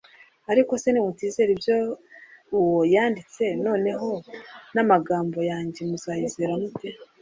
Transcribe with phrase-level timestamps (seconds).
[0.51, 1.77] Ariko se nimutizera ibyo
[2.57, 4.09] uwo yanditse, noneho
[4.75, 6.89] n’amagambo yanjye muzayizera mute?